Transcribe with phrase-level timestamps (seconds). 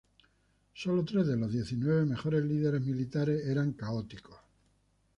[0.73, 4.35] Sólo tres de los diecinueve mejores líderes militares eran católicos.